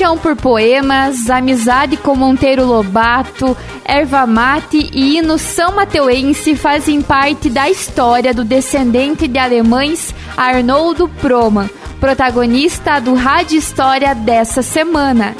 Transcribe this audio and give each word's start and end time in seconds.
Paixão 0.00 0.16
por 0.16 0.34
poemas, 0.34 1.28
amizade 1.28 1.98
com 1.98 2.16
Monteiro 2.16 2.64
Lobato, 2.64 3.54
erva 3.84 4.26
mate 4.26 4.88
e 4.94 5.18
hino 5.18 5.36
são 5.36 5.76
mateuense 5.76 6.56
fazem 6.56 7.02
parte 7.02 7.50
da 7.50 7.68
história 7.68 8.32
do 8.32 8.42
descendente 8.42 9.28
de 9.28 9.38
alemães 9.38 10.14
Arnoldo 10.34 11.06
Proman, 11.06 11.68
protagonista 12.00 12.98
do 12.98 13.12
Rádio 13.12 13.58
História 13.58 14.14
dessa 14.14 14.62
semana. 14.62 15.36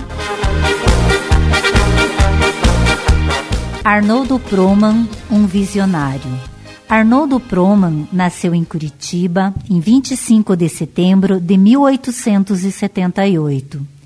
Arnoldo 3.83 4.39
Proman, 4.39 5.09
um 5.31 5.47
visionário. 5.47 6.39
Arnoldo 6.87 7.41
Proman 7.41 8.07
nasceu 8.13 8.55
em 8.55 8.63
Curitiba 8.63 9.55
em 9.71 9.81
25 9.81 10.55
de 10.55 10.69
setembro 10.69 11.41
de 11.41 11.57
1878 11.57 14.00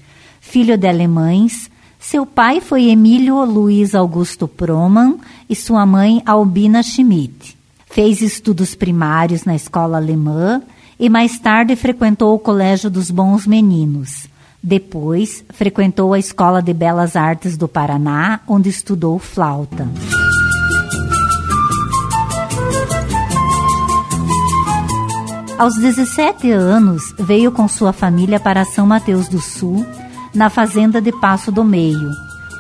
filho 0.55 0.79
de 0.79 0.87
alemães. 0.87 1.69
Seu 1.99 2.24
pai 2.24 2.60
foi 2.60 2.85
Emílio 2.85 3.45
Luiz 3.45 3.93
Augusto 3.93 4.47
Proman 4.47 5.16
e 5.51 5.57
sua 5.57 5.85
mãe 5.85 6.23
Albina 6.24 6.80
Schmidt. 6.80 7.59
Fez 7.91 8.23
estudos 8.23 8.73
primários 8.77 9.45
na 9.45 9.57
escola 9.57 9.96
alemã 9.96 10.63
e 10.96 11.09
mais 11.09 11.41
tarde 11.41 11.74
frequentou 11.74 12.33
o 12.37 12.38
Colégio 12.38 12.88
dos 12.88 13.11
Bons 13.11 13.49
Meninos. 13.49 14.29
Depois, 14.63 15.45
frequentou 15.51 16.13
a 16.13 16.21
Escola 16.21 16.63
de 16.63 16.73
Belas 16.73 17.16
Artes 17.16 17.57
do 17.57 17.66
Paraná, 17.66 18.39
onde 18.46 18.68
estudou 18.68 19.18
flauta. 19.18 19.89
Aos 25.59 25.74
17 25.74 26.49
anos, 26.52 27.13
veio 27.18 27.51
com 27.51 27.66
sua 27.66 27.93
família 27.93 28.39
para 28.39 28.65
São 28.65 28.87
Mateus 28.87 29.27
do 29.27 29.41
Sul 29.41 29.85
na 30.35 30.51
fazenda 30.51 31.01
de 31.01 31.13
Passo 31.13 31.52
do 31.52 31.65
Meio, 31.65 32.10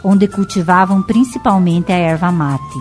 onde 0.04 0.28
cultivavam 0.28 1.02
principalmente 1.02 1.92
a 1.92 1.96
erva 1.96 2.30
mate. 2.30 2.78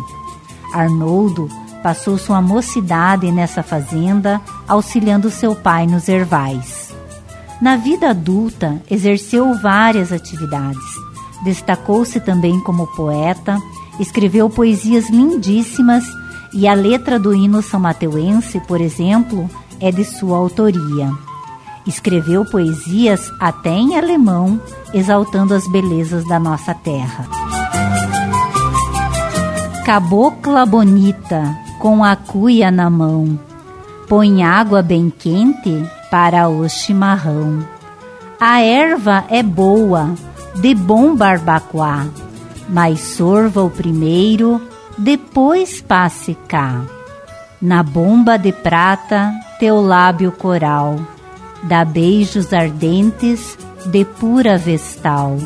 Arnoldo 0.73 1.47
passou 1.81 2.17
sua 2.17 2.41
mocidade 2.41 3.31
nessa 3.31 3.61
fazenda, 3.61 4.39
auxiliando 4.67 5.29
seu 5.29 5.55
pai 5.55 5.85
nos 5.85 6.07
ervais. 6.07 6.93
Na 7.61 7.75
vida 7.75 8.09
adulta, 8.09 8.81
exerceu 8.89 9.53
várias 9.55 10.11
atividades. 10.11 10.83
Destacou-se 11.43 12.19
também 12.19 12.59
como 12.59 12.87
poeta, 12.87 13.57
escreveu 13.99 14.49
poesias 14.49 15.09
lindíssimas 15.09 16.05
e 16.53 16.67
a 16.67 16.73
letra 16.73 17.19
do 17.19 17.33
hino 17.33 17.61
são 17.61 17.79
mateuense, 17.79 18.59
por 18.61 18.79
exemplo, 18.79 19.49
é 19.79 19.91
de 19.91 20.05
sua 20.05 20.37
autoria. 20.37 21.11
Escreveu 21.85 22.45
poesias 22.45 23.31
até 23.39 23.71
em 23.71 23.97
alemão, 23.97 24.59
exaltando 24.93 25.53
as 25.53 25.67
belezas 25.67 26.25
da 26.25 26.39
nossa 26.39 26.73
terra. 26.73 27.27
Cabocla 29.85 30.65
bonita, 30.65 31.57
com 31.79 32.01
a 32.03 32.15
cuia 32.15 32.71
na 32.71 32.89
mão, 32.89 33.37
põe 34.07 34.43
água 34.43 34.81
bem 34.81 35.11
quente 35.11 35.83
para 36.09 36.47
o 36.47 36.67
chimarrão. 36.69 37.67
A 38.39 38.61
erva 38.61 39.25
é 39.29 39.43
boa, 39.43 40.11
de 40.55 40.73
bom 40.73 41.13
barbacoa, 41.13 42.07
mas 42.69 43.01
sorva 43.01 43.61
o 43.61 43.69
primeiro, 43.69 44.61
depois 44.97 45.81
passe 45.81 46.33
cá. 46.47 46.81
Na 47.61 47.83
bomba 47.83 48.37
de 48.37 48.53
prata, 48.53 49.33
teu 49.59 49.81
lábio 49.81 50.31
coral 50.31 50.97
dá 51.63 51.85
beijos 51.85 52.53
ardentes 52.53 53.57
de 53.85 54.05
pura 54.05 54.57
vestal. 54.57 55.37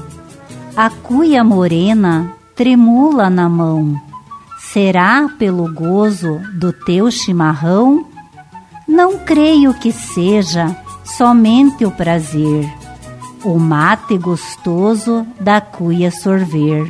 A 0.75 0.89
cuia 0.89 1.43
morena 1.43 2.31
tremula 2.55 3.29
na 3.29 3.47
mão. 3.47 3.99
Será 4.59 5.29
pelo 5.37 5.73
gozo 5.73 6.39
do 6.53 6.73
teu 6.73 7.09
chimarrão? 7.09 8.05
Não 8.87 9.19
creio 9.19 9.73
que 9.73 9.91
seja 9.91 10.75
somente 11.03 11.85
o 11.85 11.91
prazer, 11.91 12.67
o 13.43 13.57
mate 13.57 14.17
gostoso 14.17 15.25
da 15.39 15.61
cuia 15.61 16.11
sorver. 16.11 16.87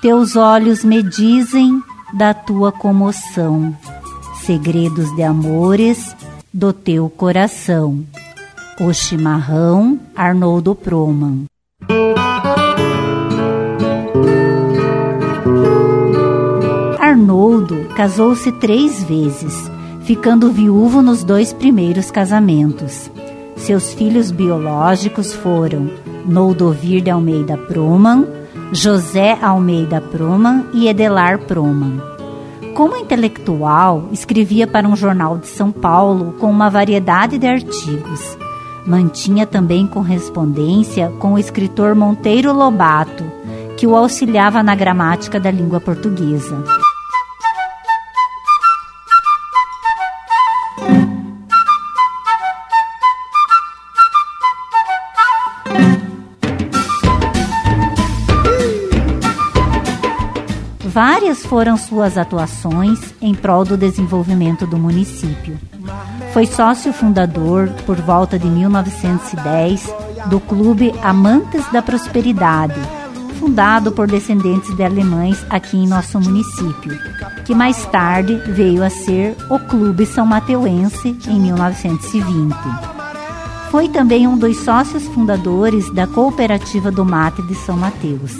Teus 0.00 0.36
olhos 0.36 0.84
me 0.84 1.02
dizem 1.02 1.82
da 2.12 2.32
tua 2.32 2.70
comoção, 2.70 3.76
segredos 4.42 5.14
de 5.16 5.22
amores 5.22 6.14
do 6.52 6.72
teu 6.72 7.08
coração. 7.08 8.04
O 8.80 8.92
Chimarrão, 8.92 10.00
Arnoldo 10.16 10.74
Proman. 10.74 11.44
Arnoldo 16.98 17.86
casou-se 17.96 18.50
três 18.50 19.04
vezes, 19.04 19.70
ficando 20.02 20.50
viúvo 20.50 21.02
nos 21.02 21.22
dois 21.22 21.52
primeiros 21.52 22.10
casamentos. 22.10 23.08
Seus 23.56 23.94
filhos 23.94 24.32
biológicos 24.32 25.32
foram 25.32 25.88
Noldovir 26.26 27.00
de 27.00 27.10
Almeida 27.10 27.56
Proman, 27.56 28.26
José 28.72 29.38
Almeida 29.40 30.00
Proman 30.00 30.66
e 30.74 30.88
Edelar 30.88 31.38
Proman. 31.38 32.02
Como 32.74 32.96
intelectual, 32.96 34.08
escrevia 34.10 34.66
para 34.66 34.88
um 34.88 34.96
jornal 34.96 35.38
de 35.38 35.46
São 35.46 35.70
Paulo 35.70 36.34
com 36.40 36.50
uma 36.50 36.68
variedade 36.68 37.38
de 37.38 37.46
artigos. 37.46 38.36
Mantinha 38.86 39.46
também 39.46 39.86
correspondência 39.86 41.10
com 41.18 41.32
o 41.34 41.38
escritor 41.38 41.94
Monteiro 41.94 42.52
Lobato, 42.52 43.24
que 43.78 43.86
o 43.86 43.96
auxiliava 43.96 44.62
na 44.62 44.74
gramática 44.74 45.40
da 45.40 45.50
língua 45.50 45.80
portuguesa. 45.80 46.62
Várias 60.94 61.44
foram 61.44 61.76
suas 61.76 62.16
atuações 62.16 63.14
em 63.20 63.34
prol 63.34 63.64
do 63.64 63.76
desenvolvimento 63.76 64.64
do 64.64 64.78
município. 64.78 65.58
Foi 66.34 66.46
sócio 66.46 66.92
fundador, 66.92 67.70
por 67.86 67.94
volta 67.94 68.36
de 68.36 68.48
1910, 68.48 69.88
do 70.26 70.40
Clube 70.40 70.92
Amantes 71.00 71.64
da 71.70 71.80
Prosperidade, 71.80 72.74
fundado 73.38 73.92
por 73.92 74.08
descendentes 74.08 74.74
de 74.74 74.82
alemães 74.82 75.46
aqui 75.48 75.76
em 75.76 75.86
nosso 75.86 76.18
município, 76.18 76.98
que 77.44 77.54
mais 77.54 77.86
tarde 77.86 78.34
veio 78.48 78.82
a 78.82 78.90
ser 78.90 79.36
o 79.48 79.60
Clube 79.60 80.04
São 80.06 80.26
Mateuense 80.26 81.16
em 81.28 81.38
1920. 81.38 82.52
Foi 83.70 83.88
também 83.88 84.26
um 84.26 84.36
dos 84.36 84.56
sócios 84.56 85.04
fundadores 85.04 85.88
da 85.94 86.08
Cooperativa 86.08 86.90
do 86.90 87.04
Mate 87.04 87.42
de 87.42 87.54
São 87.54 87.76
Mateus. 87.76 88.32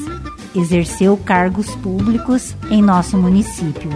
Exerceu 0.53 1.17
cargos 1.17 1.73
públicos 1.77 2.57
em 2.73 2.83
nosso 2.83 3.17
município. 3.17 3.89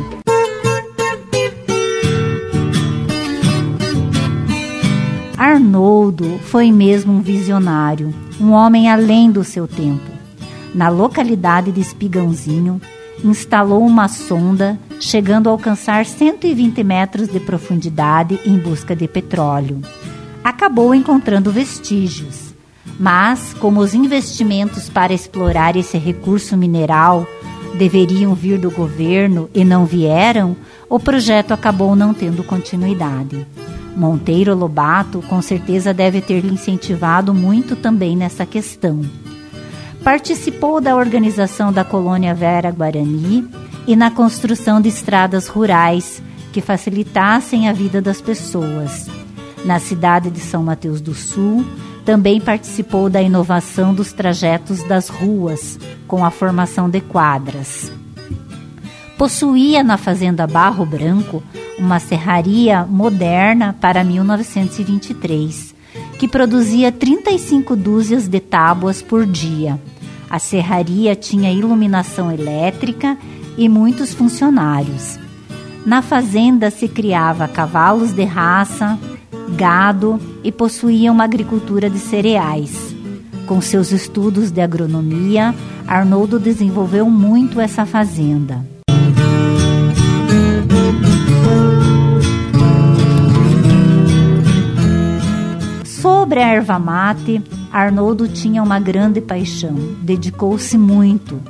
Arnoldo 5.78 6.40
foi 6.42 6.72
mesmo 6.72 7.12
um 7.12 7.20
visionário, 7.20 8.12
um 8.40 8.50
homem 8.50 8.90
além 8.90 9.30
do 9.30 9.44
seu 9.44 9.68
tempo. 9.68 10.10
Na 10.74 10.88
localidade 10.88 11.70
de 11.70 11.80
Espigãozinho, 11.80 12.80
instalou 13.22 13.86
uma 13.86 14.08
sonda, 14.08 14.76
chegando 14.98 15.48
a 15.48 15.52
alcançar 15.52 16.04
120 16.04 16.82
metros 16.82 17.28
de 17.28 17.38
profundidade 17.38 18.40
em 18.44 18.58
busca 18.58 18.96
de 18.96 19.06
petróleo. 19.06 19.80
Acabou 20.42 20.92
encontrando 20.92 21.52
vestígios, 21.52 22.52
mas, 22.98 23.54
como 23.54 23.78
os 23.78 23.94
investimentos 23.94 24.90
para 24.90 25.14
explorar 25.14 25.76
esse 25.76 25.96
recurso 25.96 26.56
mineral 26.56 27.24
deveriam 27.76 28.34
vir 28.34 28.58
do 28.58 28.70
governo 28.72 29.48
e 29.54 29.64
não 29.64 29.86
vieram, 29.86 30.56
o 30.90 30.98
projeto 30.98 31.52
acabou 31.52 31.94
não 31.94 32.12
tendo 32.12 32.42
continuidade. 32.42 33.46
Monteiro 33.98 34.54
Lobato 34.54 35.20
com 35.28 35.42
certeza 35.42 35.92
deve 35.92 36.20
ter 36.20 36.40
lhe 36.40 36.54
incentivado 36.54 37.34
muito 37.34 37.74
também 37.74 38.16
nessa 38.16 38.46
questão. 38.46 39.00
Participou 40.04 40.80
da 40.80 40.94
organização 40.94 41.72
da 41.72 41.84
colônia 41.84 42.32
Vera 42.32 42.70
Guarani 42.70 43.48
e 43.88 43.96
na 43.96 44.08
construção 44.08 44.80
de 44.80 44.88
estradas 44.88 45.48
rurais 45.48 46.22
que 46.52 46.60
facilitassem 46.60 47.68
a 47.68 47.72
vida 47.72 48.00
das 48.00 48.20
pessoas. 48.20 49.08
Na 49.64 49.80
cidade 49.80 50.30
de 50.30 50.38
São 50.38 50.62
Mateus 50.62 51.00
do 51.00 51.12
Sul, 51.12 51.66
também 52.04 52.40
participou 52.40 53.10
da 53.10 53.20
inovação 53.20 53.92
dos 53.92 54.12
trajetos 54.12 54.82
das 54.84 55.08
ruas, 55.08 55.78
com 56.06 56.24
a 56.24 56.30
formação 56.30 56.88
de 56.88 57.00
quadras. 57.00 57.92
Possuía 59.18 59.82
na 59.82 59.96
Fazenda 59.96 60.46
Barro 60.46 60.86
Branco 60.86 61.42
uma 61.76 61.98
serraria 61.98 62.84
moderna 62.84 63.76
para 63.80 64.04
1923, 64.04 65.74
que 66.20 66.28
produzia 66.28 66.92
35 66.92 67.74
dúzias 67.74 68.28
de 68.28 68.38
tábuas 68.38 69.02
por 69.02 69.26
dia. 69.26 69.76
A 70.30 70.38
serraria 70.38 71.16
tinha 71.16 71.52
iluminação 71.52 72.30
elétrica 72.30 73.18
e 73.56 73.68
muitos 73.68 74.14
funcionários. 74.14 75.18
Na 75.84 76.00
fazenda 76.00 76.70
se 76.70 76.86
criava 76.86 77.48
cavalos 77.48 78.12
de 78.12 78.22
raça, 78.22 78.96
gado 79.56 80.20
e 80.44 80.52
possuía 80.52 81.10
uma 81.10 81.24
agricultura 81.24 81.90
de 81.90 81.98
cereais. 81.98 82.94
Com 83.46 83.60
seus 83.60 83.90
estudos 83.90 84.52
de 84.52 84.60
agronomia, 84.60 85.52
Arnoldo 85.88 86.38
desenvolveu 86.38 87.10
muito 87.10 87.60
essa 87.60 87.84
fazenda. 87.84 88.77
Sobre 96.28 96.42
a 96.42 96.48
erva 96.48 96.78
mate, 96.78 97.42
Arnoldo 97.72 98.28
tinha 98.28 98.62
uma 98.62 98.78
grande 98.78 99.18
paixão, 99.18 99.74
dedicou-se 100.02 100.76
muito. 100.76 101.40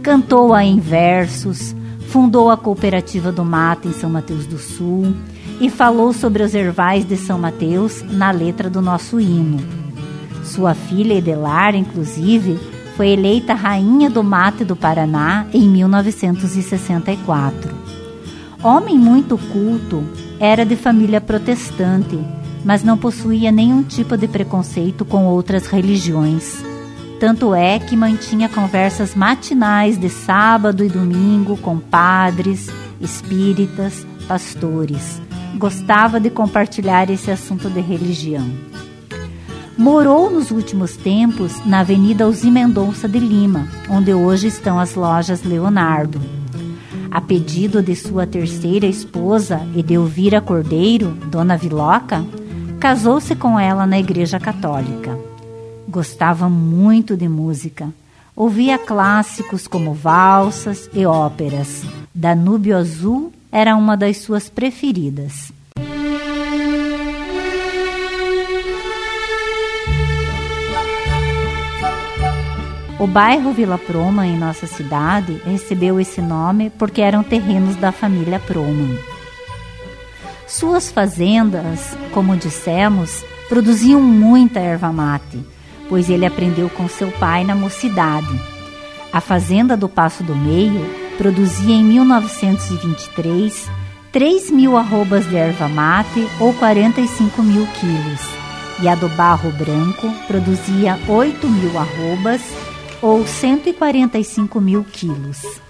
Cantou-a 0.00 0.64
em 0.64 0.78
versos, 0.78 1.74
fundou 2.06 2.48
a 2.48 2.56
cooperativa 2.56 3.32
do 3.32 3.44
mate 3.44 3.88
em 3.88 3.92
São 3.92 4.08
Mateus 4.08 4.46
do 4.46 4.56
Sul 4.56 5.12
e 5.60 5.68
falou 5.68 6.12
sobre 6.12 6.44
os 6.44 6.54
ervais 6.54 7.04
de 7.04 7.16
São 7.16 7.36
Mateus 7.36 8.00
na 8.02 8.30
letra 8.30 8.70
do 8.70 8.80
nosso 8.80 9.18
hino. 9.18 9.58
Sua 10.44 10.72
filha 10.72 11.14
Edelar, 11.14 11.74
inclusive, 11.74 12.60
foi 12.96 13.08
eleita 13.08 13.54
rainha 13.54 14.08
do 14.08 14.22
mate 14.22 14.64
do 14.64 14.76
Paraná 14.76 15.48
em 15.52 15.68
1964. 15.68 17.74
Homem 18.62 18.96
muito 18.96 19.36
culto, 19.36 20.04
era 20.38 20.64
de 20.64 20.76
família 20.76 21.20
protestante 21.20 22.16
mas 22.64 22.82
não 22.82 22.96
possuía 22.96 23.50
nenhum 23.50 23.82
tipo 23.82 24.16
de 24.16 24.28
preconceito 24.28 25.04
com 25.04 25.26
outras 25.26 25.66
religiões. 25.66 26.62
Tanto 27.18 27.54
é 27.54 27.78
que 27.78 27.96
mantinha 27.96 28.48
conversas 28.48 29.14
matinais 29.14 29.98
de 29.98 30.08
sábado 30.08 30.84
e 30.84 30.88
domingo 30.88 31.56
com 31.56 31.78
padres, 31.78 32.68
espíritas, 33.00 34.06
pastores. 34.28 35.20
Gostava 35.56 36.20
de 36.20 36.30
compartilhar 36.30 37.10
esse 37.10 37.30
assunto 37.30 37.68
de 37.68 37.80
religião. 37.80 38.46
Morou 39.76 40.30
nos 40.30 40.50
últimos 40.50 40.96
tempos 40.96 41.64
na 41.64 41.80
Avenida 41.80 42.24
Alzi 42.24 42.50
Mendonça 42.50 43.08
de 43.08 43.18
Lima, 43.18 43.68
onde 43.88 44.12
hoje 44.12 44.48
estão 44.48 44.78
as 44.78 44.94
lojas 44.94 45.42
Leonardo. 45.44 46.20
A 47.10 47.20
pedido 47.20 47.82
de 47.82 47.96
sua 47.96 48.26
terceira 48.26 48.86
esposa, 48.86 49.60
Edelvira 49.76 50.40
Cordeiro, 50.40 51.16
Dona 51.30 51.56
Viloca, 51.56 52.24
Casou-se 52.80 53.34
com 53.34 53.58
ela 53.58 53.86
na 53.88 53.98
Igreja 53.98 54.38
Católica. 54.38 55.18
Gostava 55.88 56.48
muito 56.48 57.16
de 57.16 57.28
música. 57.28 57.92
Ouvia 58.36 58.78
clássicos 58.78 59.66
como 59.66 59.92
valsas 59.92 60.88
e 60.92 61.04
óperas. 61.04 61.82
Danúbio 62.14 62.76
Azul 62.76 63.32
era 63.50 63.74
uma 63.74 63.96
das 63.96 64.18
suas 64.18 64.48
preferidas. 64.48 65.52
O 73.00 73.06
bairro 73.08 73.52
Vila 73.52 73.76
Proma, 73.78 74.24
em 74.24 74.38
nossa 74.38 74.68
cidade, 74.68 75.40
recebeu 75.44 75.98
esse 75.98 76.20
nome 76.22 76.70
porque 76.70 77.00
eram 77.00 77.24
terrenos 77.24 77.74
da 77.74 77.90
família 77.90 78.38
Proman. 78.38 79.17
Suas 80.48 80.90
fazendas, 80.90 81.94
como 82.10 82.34
dissemos, 82.34 83.22
produziam 83.50 84.00
muita 84.00 84.58
erva 84.58 84.90
mate, 84.90 85.44
pois 85.90 86.08
ele 86.08 86.24
aprendeu 86.24 86.70
com 86.70 86.88
seu 86.88 87.12
pai 87.12 87.44
na 87.44 87.54
mocidade. 87.54 88.40
A 89.12 89.20
fazenda 89.20 89.76
do 89.76 89.90
Passo 89.90 90.22
do 90.24 90.34
Meio 90.34 90.88
produzia 91.18 91.74
em 91.74 91.84
1923 91.84 93.68
3 94.10 94.50
mil 94.50 94.78
arrobas 94.78 95.28
de 95.28 95.36
erva 95.36 95.68
mate 95.68 96.26
ou 96.40 96.54
45 96.54 97.42
mil 97.42 97.66
quilos, 97.78 98.20
e 98.80 98.88
a 98.88 98.94
do 98.94 99.08
Barro 99.10 99.52
Branco 99.52 100.10
produzia 100.26 100.98
8 101.06 101.46
mil 101.46 101.78
arrobas 101.78 102.40
ou 103.02 103.26
145 103.26 104.58
mil 104.62 104.82
quilos. 104.82 105.67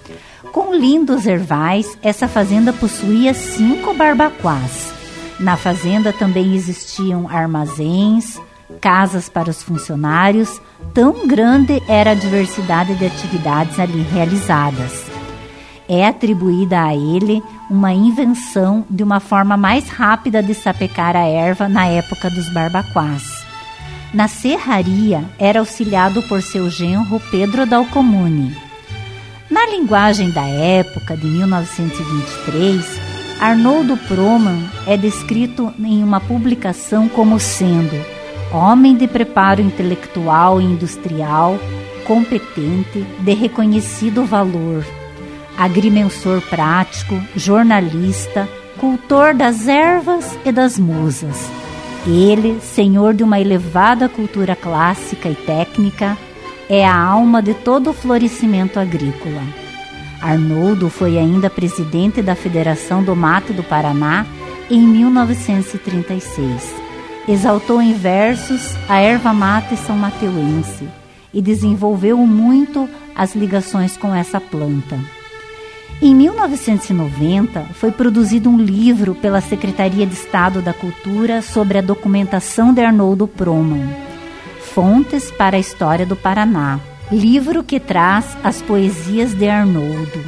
Com 0.53 0.73
lindos 0.73 1.27
ervais, 1.27 1.99
essa 2.01 2.29
fazenda 2.29 2.73
possuía 2.73 3.35
cinco 3.35 3.93
barbacoás. 3.93 4.95
Na 5.39 5.57
fazenda 5.57 6.13
também 6.13 6.55
existiam 6.55 7.29
armazéns, 7.29 8.41
casas 8.81 9.29
para 9.29 9.51
os 9.51 9.63
funcionários, 9.63 10.61
tão 10.95 11.27
grande 11.27 11.83
era 11.89 12.13
a 12.13 12.15
diversidade 12.15 12.95
de 12.95 13.07
atividades 13.07 13.81
ali 13.81 14.03
realizadas. 14.03 15.05
É 15.89 16.07
atribuída 16.07 16.85
a 16.85 16.95
ele 16.95 17.43
uma 17.69 17.93
invenção 17.93 18.85
de 18.89 19.03
uma 19.03 19.21
forma 19.21 19.57
mais 19.57 19.89
rápida 19.89 20.43
de 20.43 20.55
sapecar 20.55 21.17
a 21.17 21.27
erva 21.27 21.69
na 21.69 21.87
época 21.87 22.31
dos 22.31 22.49
barbacoás. 22.53 23.45
Na 24.15 24.29
serraria, 24.29 25.25
era 25.39 25.59
auxiliado 25.59 26.23
por 26.25 26.43
seu 26.43 26.71
genro 26.71 27.21
Pedro 27.31 27.67
Dalcomune 27.67 28.68
na 29.51 29.67
linguagem 29.67 30.31
da 30.31 30.47
época 30.47 31.17
de 31.17 31.27
1923, 31.27 32.85
Arnoldo 33.41 33.97
Proman 33.97 34.59
é 34.87 34.97
descrito 34.97 35.73
em 35.79 36.03
uma 36.03 36.21
publicação 36.21 37.09
como 37.09 37.39
sendo 37.41 37.97
homem 38.53 38.97
de 38.97 39.07
preparo 39.07 39.61
intelectual 39.61 40.61
e 40.61 40.65
industrial, 40.65 41.59
competente, 42.07 43.07
de 43.21 43.35
reconhecido 43.35 44.25
valor, 44.25 44.85
agrimensor 45.57 46.41
prático, 46.43 47.21
jornalista, 47.37 48.49
cultor 48.79 49.35
das 49.35 49.69
ervas 49.69 50.39
e 50.45 50.53
das 50.53 50.79
musas. 50.79 51.49
Ele, 52.07 52.59
senhor 52.61 53.13
de 53.13 53.23
uma 53.23 53.41
elevada 53.41 54.09
cultura 54.09 54.57
clássica 54.57 55.29
e 55.29 55.35
técnica, 55.35 56.17
é 56.69 56.87
a 56.87 56.95
alma 56.95 57.41
de 57.43 57.55
todo 57.55 57.91
o 57.91 57.95
florescimento 57.95 58.79
agrícola. 58.79 59.43
Arnoldo 60.21 60.91
foi 60.91 61.17
ainda 61.17 61.49
presidente 61.49 62.21
da 62.21 62.35
Federação 62.35 63.03
do 63.03 63.15
Mato 63.17 63.53
do 63.53 63.63
Paraná 63.63 64.27
em 64.71 64.81
1936. 64.81 66.75
Exaltou 67.27 67.81
em 67.81 67.95
versos 67.95 68.75
a 68.89 69.01
erva 69.01 69.33
mate 69.33 69.77
são 69.77 69.97
mateuense 69.97 70.89
e 71.33 71.41
desenvolveu 71.41 72.19
muito 72.19 72.89
as 73.15 73.35
ligações 73.35 73.97
com 73.97 74.15
essa 74.15 74.41
planta. 74.41 74.99
Em 76.01 76.15
1990, 76.15 77.65
foi 77.75 77.91
produzido 77.91 78.49
um 78.49 78.59
livro 78.59 79.15
pela 79.15 79.41
Secretaria 79.41 80.07
de 80.07 80.15
Estado 80.15 80.63
da 80.63 80.73
Cultura 80.73 81.43
sobre 81.43 81.79
a 81.79 81.83
documentação 81.83 82.73
de 82.73 82.83
Arnoldo 82.83 83.27
Proman. 83.27 84.08
Fontes 84.79 85.33
para 85.33 85.57
a 85.57 85.59
História 85.59 86.07
do 86.07 86.15
Paraná, 86.15 86.79
livro 87.11 87.65
que 87.65 87.81
traz 87.81 88.39
as 88.45 88.63
poesias 88.63 89.35
de 89.35 89.49
Arnoldo. 89.49 90.23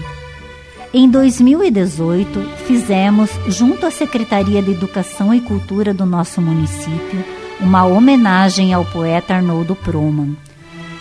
Em 0.92 1.08
2018, 1.08 2.42
fizemos, 2.66 3.30
junto 3.46 3.86
à 3.86 3.92
Secretaria 3.92 4.60
de 4.60 4.72
Educação 4.72 5.32
e 5.32 5.40
Cultura 5.40 5.94
do 5.94 6.04
nosso 6.04 6.42
município, 6.42 7.24
uma 7.60 7.86
homenagem 7.86 8.74
ao 8.74 8.84
poeta 8.84 9.34
Arnoldo 9.34 9.76
Proman, 9.76 10.34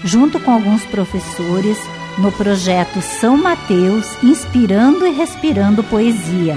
junto 0.03 0.39
com 0.39 0.51
alguns 0.51 0.86
professores, 0.86 1.79
no 2.20 2.32
projeto 2.32 3.01
São 3.01 3.36
Mateus 3.36 4.15
Inspirando 4.24 5.08
e 5.08 5.12
Respirando 5.12 5.84
Poesia, 5.84 6.56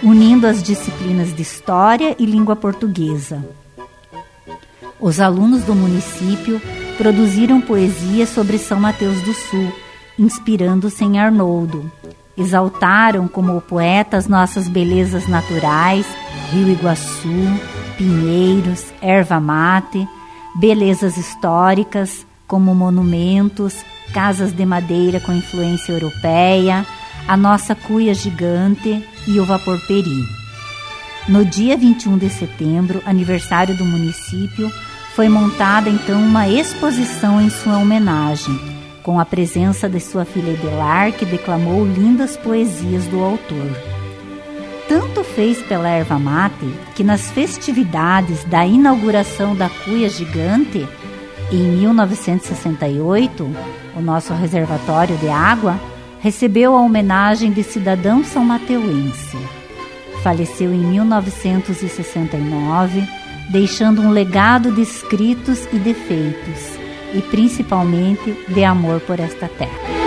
unindo 0.00 0.46
as 0.46 0.62
disciplinas 0.62 1.34
de 1.34 1.42
História 1.42 2.14
e 2.20 2.24
Língua 2.24 2.54
Portuguesa. 2.54 3.44
Os 5.00 5.20
alunos 5.20 5.62
do 5.62 5.74
município 5.74 6.60
produziram 6.96 7.60
poesia 7.60 8.26
sobre 8.26 8.58
São 8.58 8.80
Mateus 8.80 9.20
do 9.22 9.32
Sul, 9.32 9.72
inspirando-se 10.18 11.04
em 11.04 11.20
Arnoldo. 11.20 11.90
Exaltaram 12.36 13.28
como 13.28 13.60
poeta 13.60 14.16
as 14.16 14.26
nossas 14.26 14.68
belezas 14.68 15.28
naturais, 15.28 16.06
Rio 16.50 16.68
Iguaçu, 16.68 17.28
pinheiros, 17.96 18.86
erva 19.00 19.38
mate, 19.38 20.06
belezas 20.56 21.16
históricas, 21.16 22.26
como 22.46 22.74
monumentos, 22.74 23.76
casas 24.12 24.52
de 24.52 24.66
madeira 24.66 25.20
com 25.20 25.32
influência 25.32 25.92
europeia, 25.92 26.84
a 27.28 27.36
nossa 27.36 27.74
cuia 27.74 28.14
gigante 28.14 29.04
e 29.28 29.38
o 29.38 29.44
vapor 29.44 29.78
peri. 29.86 30.24
No 31.28 31.44
dia 31.44 31.76
21 31.76 32.16
de 32.16 32.30
setembro, 32.30 33.02
aniversário 33.04 33.76
do 33.76 33.84
município, 33.84 34.72
foi 35.18 35.28
montada 35.28 35.90
então 35.90 36.22
uma 36.22 36.46
exposição 36.46 37.40
em 37.40 37.50
sua 37.50 37.76
homenagem, 37.76 38.56
com 39.02 39.18
a 39.18 39.24
presença 39.24 39.88
de 39.88 39.98
sua 39.98 40.24
filha 40.24 40.52
Edelar, 40.52 41.10
que 41.10 41.24
declamou 41.24 41.84
lindas 41.84 42.36
poesias 42.36 43.04
do 43.08 43.24
autor. 43.24 43.68
Tanto 44.88 45.24
fez 45.24 45.60
pela 45.60 45.88
erva 45.88 46.20
mate 46.20 46.72
que 46.94 47.02
nas 47.02 47.32
festividades 47.32 48.44
da 48.44 48.64
inauguração 48.64 49.56
da 49.56 49.68
cuia 49.68 50.08
gigante, 50.08 50.86
em 51.50 51.64
1968, 51.64 53.50
o 53.96 54.00
nosso 54.00 54.32
reservatório 54.34 55.16
de 55.16 55.28
água 55.28 55.80
recebeu 56.20 56.76
a 56.76 56.80
homenagem 56.80 57.50
de 57.50 57.64
cidadão 57.64 58.22
são 58.22 58.44
mateuense. 58.44 59.36
Faleceu 60.22 60.72
em 60.72 60.78
1969, 60.78 63.02
deixando 63.48 64.02
um 64.02 64.10
legado 64.10 64.72
de 64.72 64.82
escritos 64.82 65.66
e 65.72 65.78
defeitos, 65.78 66.78
e 67.14 67.22
principalmente 67.22 68.36
de 68.48 68.64
amor 68.64 69.00
por 69.00 69.18
esta 69.18 69.48
terra. 69.48 69.97